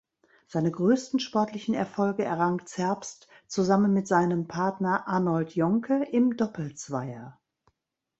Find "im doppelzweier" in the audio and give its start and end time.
6.11-7.39